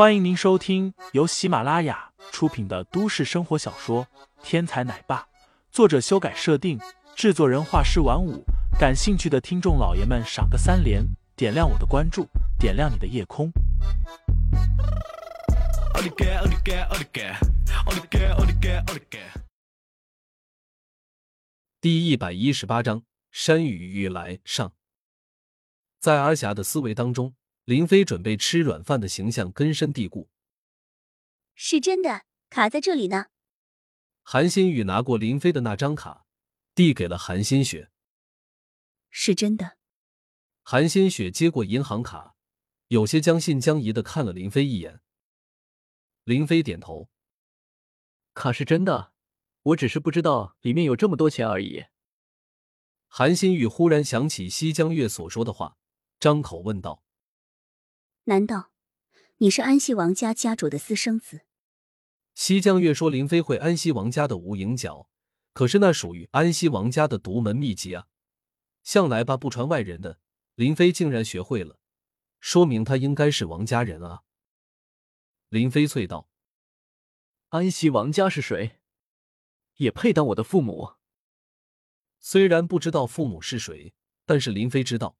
[0.00, 4.06] 欢迎您收听由喜马拉雅出品的都市生活小说
[4.42, 5.18] 《天才奶爸》，
[5.70, 6.80] 作者修改设定，
[7.14, 8.42] 制作人画师晚舞。
[8.78, 11.04] 感兴趣的听众老爷们，赏个三连，
[11.36, 12.26] 点亮我的关注，
[12.58, 13.52] 点亮你的夜空。
[21.78, 24.72] 第一百一十八章：山雨欲来上。
[26.00, 27.34] 在阿霞的思维当中。
[27.64, 30.28] 林飞准备吃软饭的形象根深蒂固，
[31.54, 33.26] 是真的卡在这里呢。
[34.22, 36.26] 韩新宇拿过林飞的那张卡，
[36.74, 37.90] 递给了韩新雪。
[39.10, 39.78] 是真的。
[40.62, 42.36] 韩新雪接过银行卡，
[42.88, 45.00] 有些将信将疑的看了林飞一眼。
[46.24, 47.10] 林飞点头，
[48.34, 49.12] 卡是真的，
[49.62, 51.84] 我只是不知道里面有这么多钱而已。
[53.08, 55.76] 韩新宇忽然想起西江月所说的话，
[56.18, 57.04] 张口问道。
[58.30, 58.70] 难道
[59.38, 61.40] 你是安西王家家主的私生子？
[62.32, 65.10] 西江月说林飞会安西王家的无影脚，
[65.52, 68.06] 可是那属于安西王家的独门秘籍啊，
[68.84, 70.20] 向来吧不传外人的，
[70.54, 71.80] 林飞竟然学会了，
[72.38, 74.22] 说明他应该是王家人啊。
[75.48, 76.28] 林飞啐道
[77.50, 78.78] ：“安西王家是谁？
[79.78, 80.92] 也配当我的父母？”
[82.20, 83.92] 虽然不知道父母是谁，
[84.24, 85.16] 但是林飞知道。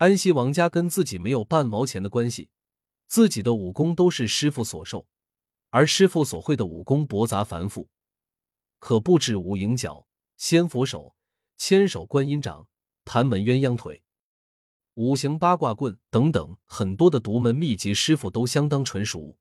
[0.00, 2.48] 安西王家跟自己没有半毛钱的关系，
[3.06, 5.06] 自己的武功都是师傅所授，
[5.68, 7.90] 而师傅所会的武功博杂繁复，
[8.78, 10.06] 可不止无影脚、
[10.38, 11.14] 仙佛手、
[11.58, 12.66] 千手观音掌、
[13.04, 14.02] 盘门鸳鸯腿、
[14.94, 19.36] 五行八卦棍等等很多的独门秘籍，师傅都相当纯熟。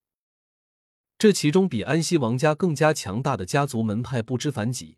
[1.18, 4.98] 这其中比安西王家更加强大的家族门派不知凡几，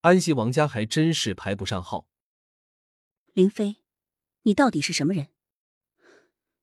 [0.00, 2.06] 安西王家还真是排不上号。
[3.34, 3.76] 林飞。
[4.46, 5.26] 你到底是什么人？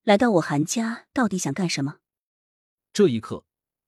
[0.03, 1.99] 来到我韩家到底想干什么？
[2.93, 3.45] 这一刻，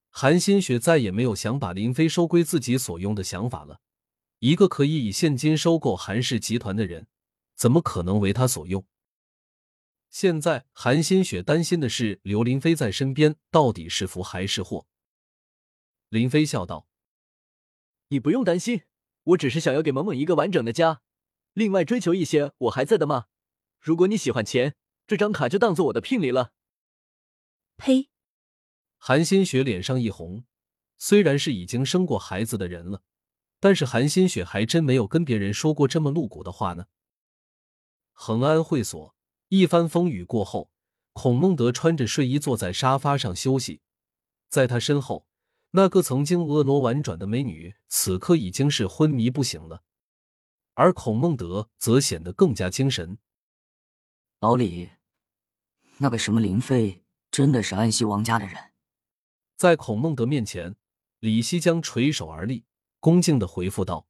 [0.09, 3.79] 韩新雪再也没有想把林飞收归自己所用的想法了。
[4.39, 7.07] 一个可以以现金收购韩氏集团的人，
[7.55, 8.85] 怎么可能为他所用？
[10.09, 14.87] 现在，韩新雪担心的是刘林飞在身边到底是福还是祸。
[16.09, 16.85] 林飞笑道
[18.09, 18.81] ：“你不用担心，
[19.23, 21.01] 我只是想要给萌萌一个完整的家，
[21.53, 23.27] 另外追求一些我还在的吗？”
[23.85, 24.73] 如果你喜欢钱，
[25.05, 26.53] 这张卡就当做我的聘礼了。
[27.77, 28.09] 呸！
[28.97, 30.43] 韩新雪脸上一红，
[30.97, 33.03] 虽然是已经生过孩子的人了，
[33.59, 36.87] 但是韩新雪还真没有跟别人说过这么露骨的话呢。
[38.11, 39.15] 恒安会所
[39.49, 40.71] 一番风雨过后，
[41.13, 43.81] 孔孟德穿着睡衣坐在沙发上休息，
[44.49, 45.27] 在他身后，
[45.73, 49.83] 那个曾经婀娜婉转的美女，此刻已经是昏迷不醒了，
[50.73, 53.19] 而孔孟德则显得更加精神。
[54.39, 54.89] 老李，
[55.99, 58.73] 那个什么林飞真的是安西王家的人？
[59.55, 60.75] 在孔孟德面前，
[61.19, 62.65] 李西江垂手而立，
[62.99, 64.07] 恭敬的回复道：“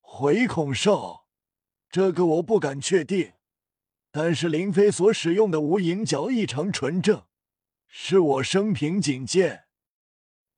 [0.00, 1.26] 回孔少，
[1.90, 3.32] 这个我不敢确定，
[4.12, 7.24] 但是林飞所使用的无影脚异常纯正，
[7.88, 9.64] 是我生平仅见。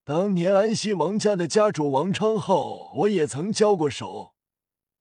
[0.05, 4.35] 当年安西王家的家主王昌浩，我也曾交过手。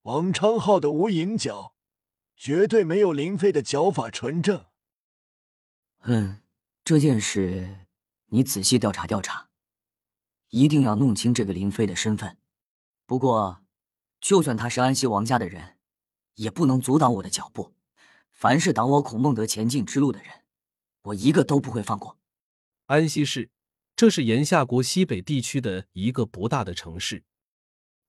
[0.04, 1.76] 王昌浩的无影脚。”
[2.42, 4.66] 绝对没有林飞的脚法纯正。
[6.06, 6.42] 嗯，
[6.84, 7.86] 这件事
[8.30, 9.50] 你仔细调查调查，
[10.50, 12.40] 一定要弄清这个林飞的身份。
[13.06, 13.62] 不过，
[14.20, 15.78] 就算他是安西王家的人，
[16.34, 17.76] 也不能阻挡我的脚步。
[18.32, 20.42] 凡是挡我孔孟德前进之路的人，
[21.04, 22.18] 我一个都不会放过。
[22.88, 23.52] 安西市，
[23.96, 27.24] 这是炎夏国西北地区的一个不大的城市。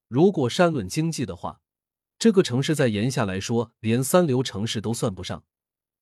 [0.09, 1.61] 如果单论经济的话，
[2.23, 5.45] 这个城市在炎夏来说，连三流城市都算不上。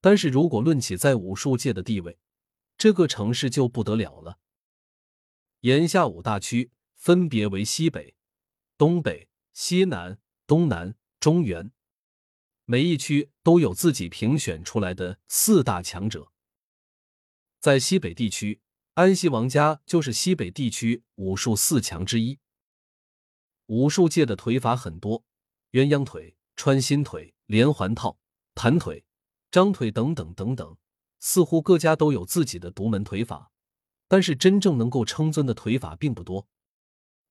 [0.02, 2.18] 但是如果论起在武术界的地位，
[2.76, 4.38] 这个城市就不得了了。
[5.60, 8.16] 炎夏五大区分别为西北、
[8.76, 11.72] 东北、西南、东南、中原，
[12.66, 16.30] 每一区都有自己评选出来的四大强者。
[17.60, 18.60] 在西北地区，
[18.92, 22.38] 安西王家就是西北地区武术四强之一。
[23.68, 25.24] 武术界的腿法很多。
[25.72, 28.18] 鸳鸯腿、穿心腿、连环套、
[28.54, 29.04] 弹腿、
[29.50, 30.76] 张腿等等等等，
[31.20, 33.52] 似乎各家都有自己的独门腿法，
[34.08, 36.48] 但是真正能够称尊的腿法并不多。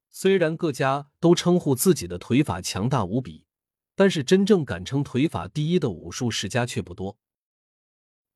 [0.10, 3.46] 虽然各家都称呼自己的腿法强大无比，
[3.94, 7.18] 但是真正敢称腿法第一的武术世家却不多。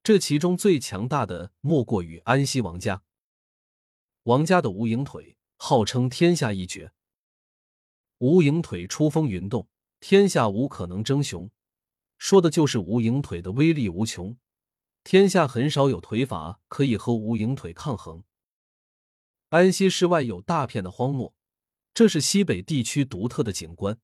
[0.03, 3.03] 这其中最强大的莫过于安西王家。
[4.23, 6.91] 王家的无影腿号称天下一绝，
[8.17, 9.67] 无影腿出风云动。
[10.05, 11.49] 天下无可能争雄，
[12.17, 14.37] 说的就是无影腿的威力无穷。
[15.01, 18.25] 天下很少有腿法可以和无影腿抗衡。
[19.47, 21.33] 安溪市外有大片的荒漠，
[21.93, 23.97] 这是西北地区独特的景观。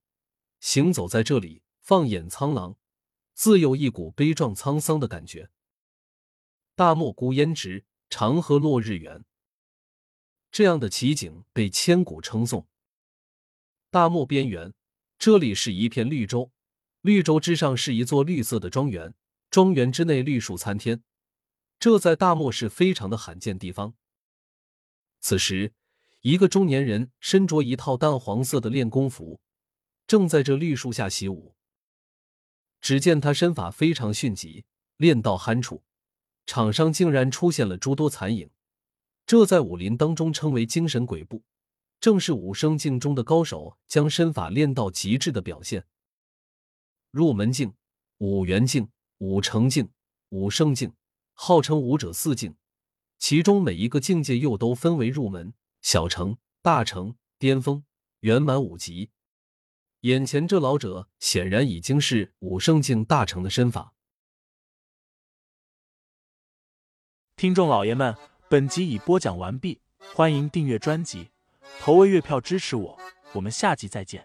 [0.58, 2.78] 行走在这里，放眼苍狼，
[3.34, 5.50] 自有一股悲壮沧桑的感觉。
[6.74, 9.26] 大漠孤烟直，长河落日圆。
[10.50, 12.66] 这样的奇景被千古称颂。
[13.90, 14.72] 大漠边缘，
[15.20, 16.50] 这里是一片绿洲，
[17.02, 19.14] 绿洲之上是一座绿色的庄园。
[19.50, 21.02] 庄园之内绿树参天，
[21.78, 23.92] 这在大漠是非常的罕见地方。
[25.20, 25.74] 此时，
[26.22, 29.42] 一个中年人身着一套淡黄色的练功服，
[30.06, 31.54] 正在这绿树下习武。
[32.80, 34.64] 只见他身法非常迅疾，
[34.96, 35.84] 练到酣处，
[36.46, 38.48] 场上竟然出现了诸多残影，
[39.26, 41.42] 这在武林当中称为精神鬼步，
[42.00, 45.86] 正是武生境中的高手将身法练到极致的表现。
[47.10, 47.74] 入门境、
[48.18, 48.90] 五元境。
[49.22, 49.90] 五成境、
[50.30, 50.94] 五圣境，
[51.34, 52.56] 号称武者四境，
[53.18, 55.52] 其中每一个境界又都分为入门、
[55.82, 57.84] 小成、大成、巅峰、
[58.20, 59.10] 圆满五级。
[60.00, 63.92] 眼前这老者显然已经是五圣境大成的身法。
[67.36, 68.16] 听众老爷们，
[68.48, 69.82] 本集已播讲完毕，
[70.14, 71.28] 欢迎订阅专辑，
[71.82, 72.98] 投喂月票支持我
[73.32, 74.22] 我们下集再见。